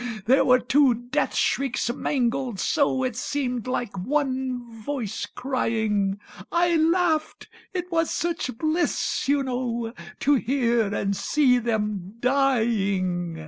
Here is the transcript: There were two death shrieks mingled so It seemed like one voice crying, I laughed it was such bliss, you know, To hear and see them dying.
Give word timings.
There 0.25 0.43
were 0.43 0.57
two 0.57 0.95
death 0.95 1.35
shrieks 1.35 1.93
mingled 1.93 2.59
so 2.59 3.03
It 3.03 3.15
seemed 3.15 3.67
like 3.67 3.95
one 3.99 4.65
voice 4.81 5.27
crying, 5.27 6.19
I 6.51 6.75
laughed 6.75 7.47
it 7.71 7.91
was 7.91 8.09
such 8.09 8.57
bliss, 8.57 9.27
you 9.29 9.43
know, 9.43 9.93
To 10.21 10.33
hear 10.33 10.87
and 10.91 11.15
see 11.15 11.59
them 11.59 12.15
dying. 12.19 13.37